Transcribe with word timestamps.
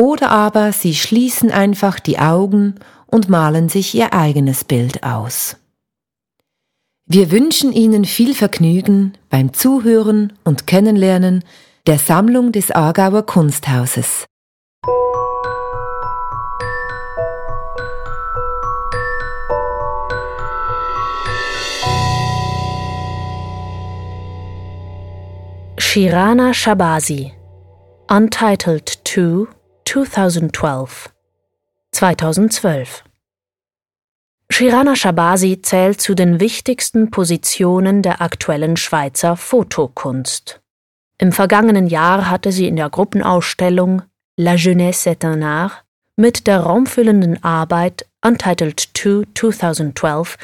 Oder 0.00 0.30
aber 0.30 0.72
sie 0.72 0.94
schließen 0.94 1.50
einfach 1.50 1.98
die 1.98 2.20
Augen 2.20 2.76
und 3.06 3.28
malen 3.28 3.68
sich 3.68 3.94
ihr 3.94 4.14
eigenes 4.14 4.62
Bild 4.62 5.02
aus. 5.02 5.56
Wir 7.06 7.32
wünschen 7.32 7.72
Ihnen 7.72 8.04
viel 8.04 8.34
Vergnügen 8.34 9.14
beim 9.28 9.52
Zuhören 9.54 10.34
und 10.44 10.66
Kennenlernen 10.66 11.42
der 11.86 11.98
Sammlung 11.98 12.52
des 12.52 12.70
Aargauer 12.70 13.24
Kunsthauses. 13.24 14.26
Shirana 25.78 26.52
Shabazi 26.52 27.32
Untitled 28.08 29.00
2 29.04 29.57
2012 29.90 31.14
2012 31.92 33.04
Shirana 34.50 34.94
Shabazi 34.94 35.62
zählt 35.62 36.02
zu 36.02 36.14
den 36.14 36.40
wichtigsten 36.40 37.10
Positionen 37.10 38.02
der 38.02 38.20
aktuellen 38.20 38.76
Schweizer 38.76 39.38
Fotokunst. 39.38 40.60
Im 41.16 41.32
vergangenen 41.32 41.86
Jahr 41.86 42.28
hatte 42.28 42.52
sie 42.52 42.68
in 42.68 42.76
der 42.76 42.90
Gruppenausstellung 42.90 44.02
La 44.36 44.56
Jeunesse 44.56 45.08
est 45.08 45.24
un 45.24 45.42
Art 45.42 45.84
mit 46.16 46.46
der 46.46 46.60
raumfüllenden 46.60 47.42
Arbeit 47.42 48.04
Untitled 48.22 48.90
2 48.92 49.22
2012 49.32 50.36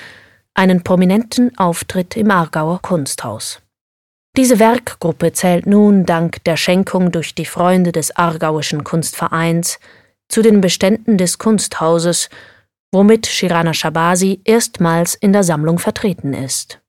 einen 0.55 0.82
prominenten 0.82 1.55
Auftritt 1.59 2.16
im 2.16 2.31
Aargauer 2.31 2.81
Kunsthaus. 2.81 3.61
Diese 4.37 4.59
Werkgruppe 4.59 5.33
zählt 5.33 5.67
nun 5.67 6.06
dank 6.06 6.43
der 6.43 6.56
Schenkung 6.56 7.12
durch 7.12 7.37
die 7.37 7.45
Freunde 7.45 7.93
des 7.93 8.17
Aargauischen 8.17 8.83
Kunstvereins 8.83 9.78
zu 10.28 10.43
den 10.43 10.61
Beständen 10.61 11.19
des 11.19 11.39
Kunsthauses, 11.39 12.31
womit 12.93 13.28
Shirana 13.28 13.73
Shabasi 13.73 14.41
erstmals 14.44 15.15
in 15.15 15.33
der 15.33 15.44
Sammlung 15.44 15.78
vertreten 15.78 16.34
ist. 16.34 16.81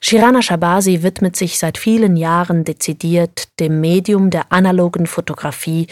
Shirana 0.00 0.40
Shabasi 0.40 1.02
widmet 1.02 1.36
sich 1.36 1.58
seit 1.58 1.76
vielen 1.76 2.16
Jahren 2.16 2.64
dezidiert 2.64 3.48
dem 3.60 3.82
Medium 3.82 4.30
der 4.30 4.50
analogen 4.50 5.06
Fotografie 5.06 5.88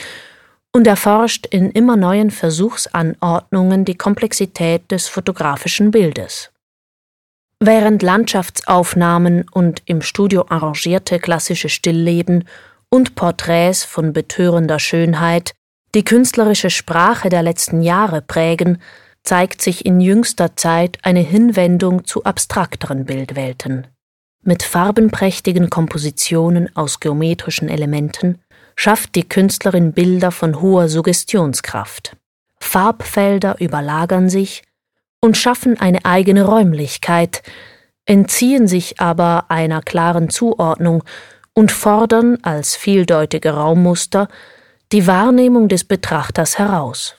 und 0.73 0.87
erforscht 0.87 1.47
in 1.47 1.71
immer 1.73 1.97
neuen 1.97 2.31
Versuchsanordnungen 2.31 3.85
die 3.85 3.99
Komplexität 3.99 4.91
des 4.91 5.09
fotografischen 5.09 5.91
Bildes. 5.91 6.53
Während 7.59 8.03
Landschaftsaufnahmen 8.03 9.47
und 9.50 9.83
im 9.87 10.03
Studio 10.03 10.44
arrangierte 10.49 11.19
klassische 11.19 11.69
Stillleben 11.69 12.44
und 12.91 13.15
Porträts 13.15 13.84
von 13.84 14.12
betörender 14.12 14.78
Schönheit 14.78 15.55
die 15.94 16.05
künstlerische 16.05 16.69
Sprache 16.69 17.31
der 17.31 17.43
letzten 17.43 17.81
Jahre 17.81 18.21
prägen, 18.21 18.83
zeigt 19.22 19.62
sich 19.62 19.87
in 19.87 20.00
jüngster 20.00 20.55
Zeit 20.55 20.99
eine 21.03 21.21
Hinwendung 21.21 22.05
zu 22.05 22.25
abstrakteren 22.25 23.06
Bildwelten. 23.06 23.87
Mit 24.43 24.62
farbenprächtigen 24.62 25.71
Kompositionen 25.71 26.75
aus 26.77 27.00
geometrischen 27.00 27.71
Elementen 27.71 28.38
schafft 28.77 29.15
die 29.15 29.27
Künstlerin 29.27 29.93
Bilder 29.93 30.31
von 30.31 30.61
hoher 30.61 30.88
Suggestionskraft. 30.88 32.17
Farbfelder 32.61 33.56
überlagern 33.59 34.28
sich, 34.28 34.62
und 35.26 35.37
schaffen 35.37 35.78
eine 35.78 36.04
eigene 36.04 36.44
Räumlichkeit, 36.44 37.42
entziehen 38.06 38.69
sich 38.69 39.00
aber 39.00 39.47
einer 39.48 39.82
klaren 39.82 40.31
Zuordnung 40.31 41.03
und 41.53 41.72
fordern 41.72 42.38
als 42.42 42.76
vieldeutige 42.76 43.50
Raummuster 43.50 44.28
die 44.92 45.09
Wahrnehmung 45.09 45.69
des 45.69 45.82
Betrachters 45.82 46.59
heraus. 46.59 47.16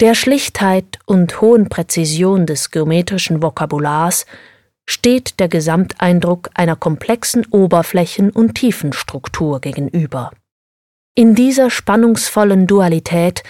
Der 0.00 0.14
Schlichtheit 0.16 0.98
und 1.06 1.40
hohen 1.40 1.68
Präzision 1.68 2.44
des 2.44 2.72
geometrischen 2.72 3.40
Vokabulars 3.40 4.26
steht 4.88 5.38
der 5.38 5.48
Gesamteindruck 5.48 6.50
einer 6.54 6.74
komplexen 6.74 7.46
Oberflächen- 7.52 8.32
und 8.32 8.54
Tiefenstruktur 8.54 9.60
gegenüber. 9.60 10.32
In 11.14 11.36
dieser 11.36 11.70
spannungsvollen 11.70 12.66
Dualität 12.66 13.44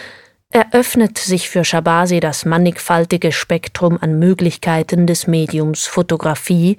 eröffnet 0.50 1.16
sich 1.18 1.48
für 1.48 1.64
Shabasi 1.64 2.20
das 2.20 2.44
mannigfaltige 2.44 3.32
Spektrum 3.32 3.98
an 4.00 4.18
Möglichkeiten 4.18 5.06
des 5.06 5.26
Mediums 5.26 5.86
Fotografie, 5.86 6.76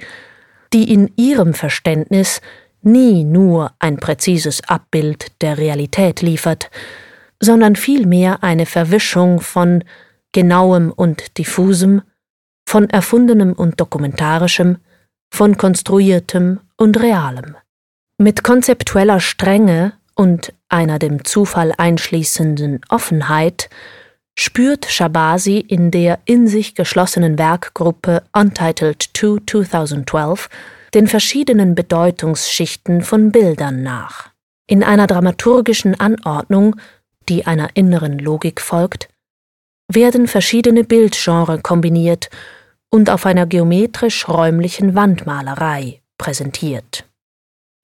die 0.74 0.94
in 0.94 1.12
ihrem 1.16 1.54
Verständnis 1.54 2.42
nie 2.82 3.24
nur 3.24 3.72
ein 3.80 3.98
präzises 3.98 4.68
Abbild 4.68 5.42
der 5.42 5.58
Realität 5.58 6.22
liefert, 6.22 6.70
sondern 7.40 7.76
vielmehr 7.76 8.44
eine 8.44 8.66
Verwischung 8.66 9.40
von 9.40 9.84
genauem 10.32 10.92
und 10.92 11.38
diffusem, 11.38 12.02
von 12.66 12.90
erfundenem 12.90 13.54
und 13.54 13.80
dokumentarischem, 13.80 14.78
von 15.30 15.58
konstruiertem 15.58 16.60
und 16.78 17.02
realem. 17.02 17.56
Mit 18.18 18.44
konzeptueller 18.44 19.20
Strenge 19.20 19.94
und 20.16 20.54
einer 20.72 21.00
dem 21.00 21.26
Zufall 21.26 21.74
einschließenden 21.78 22.82
Offenheit 22.90 23.70
spürt 24.38 24.86
Shabasi 24.86 25.60
in 25.60 25.92
der 25.92 26.20
in 26.26 26.48
sich 26.48 26.76
geschlossenen 26.76 27.38
Werkgruppe 27.38 28.24
Untitled 28.34 29.10
2 29.14 29.38
2012 29.46 30.50
den 30.94 31.08
verschiedenen 31.08 31.76
Bedeutungsschichten 31.76 33.02
von 33.02 33.32
Bildern 33.32 33.84
nach. 33.84 34.30
In 34.68 34.84
einer 34.84 35.08
dramaturgischen 35.08 36.00
Anordnung, 36.00 36.76
die 37.30 37.46
einer 37.46 37.70
inneren 37.76 38.20
Logik 38.20 38.62
folgt, 38.62 39.10
werden 39.88 40.28
verschiedene 40.28 40.84
Bildgenre 40.84 41.60
kombiniert 41.60 42.30
und 42.90 43.10
auf 43.10 43.26
einer 43.26 43.46
geometrisch-räumlichen 43.46 44.96
Wandmalerei 44.96 46.02
präsentiert. 46.18 47.06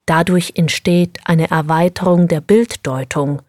Dadurch 0.08 0.54
entsteht 0.56 1.20
eine 1.26 1.52
Erweiterung 1.52 2.28
der 2.28 2.42
Bilddeutung, 2.42 3.42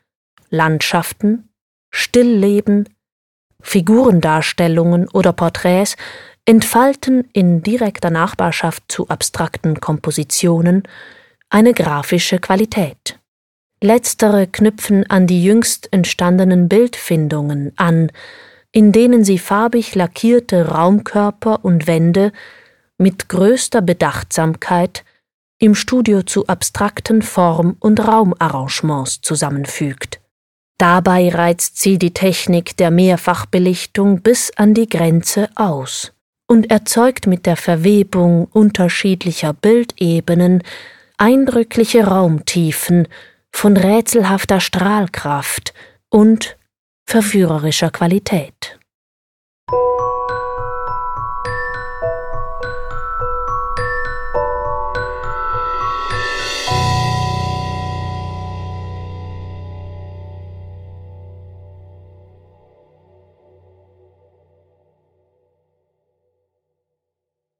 Landschaften, 0.50 1.49
Stillleben, 1.90 2.88
Figurendarstellungen 3.62 5.08
oder 5.08 5.32
Porträts 5.32 5.96
entfalten 6.44 7.28
in 7.32 7.62
direkter 7.62 8.10
Nachbarschaft 8.10 8.82
zu 8.88 9.08
abstrakten 9.08 9.81
Kompositionen 9.81 10.82
eine 11.49 11.75
grafische 11.75 12.40
Qualität. 12.40 13.19
Letztere 13.81 14.49
knüpfen 14.49 15.08
an 15.08 15.28
die 15.28 15.44
jüngst 15.44 15.93
entstandenen 15.93 16.69
Bildfindungen 16.69 17.72
an, 17.76 18.10
in 18.72 18.90
denen 18.90 19.22
sie 19.22 19.38
farbig 19.38 19.94
lackierte 19.94 20.69
Raumkörper 20.69 21.64
und 21.64 21.87
Wände 21.87 22.32
mit 22.96 23.28
größter 23.28 23.81
Bedachtsamkeit 23.81 25.05
im 25.58 25.75
Studio 25.75 26.22
zu 26.22 26.46
abstrakten 26.46 27.22
Form- 27.22 27.76
und 27.81 28.00
Raumarrangements 28.00 29.20
zusammenfügt. 29.20 30.20
Dabei 30.78 31.28
reizt 31.31 31.81
sie 31.81 31.99
die 31.99 32.14
Technik 32.14 32.76
der 32.76 32.93
Mehrfachbelichtung 32.93 34.22
bis 34.22 34.52
an 34.56 34.75
die 34.75 34.88
Grenze 34.88 35.49
aus 35.56 36.12
und 36.46 36.70
erzeugt 36.70 37.26
mit 37.26 37.46
der 37.46 37.56
Verwebung 37.56 38.46
unterschiedlicher 38.46 39.52
Bildebenen 39.52 40.62
eindrückliche 41.16 42.05
Raumtiefen 42.05 43.08
von 43.52 43.76
rätselhafter 43.76 44.60
Strahlkraft 44.60 45.75
und 46.10 46.56
verführerischer 47.06 47.90
Qualität. 47.90 48.78